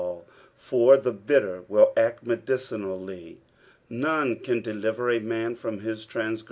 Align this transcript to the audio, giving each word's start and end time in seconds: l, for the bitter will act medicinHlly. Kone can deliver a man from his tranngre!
l, 0.01 0.25
for 0.55 0.97
the 0.97 1.11
bitter 1.11 1.63
will 1.67 1.93
act 1.95 2.25
medicinHlly. 2.25 3.37
Kone 3.91 4.41
can 4.43 4.59
deliver 4.59 5.11
a 5.11 5.19
man 5.19 5.55
from 5.55 5.81
his 5.81 6.07
tranngre! 6.07 6.39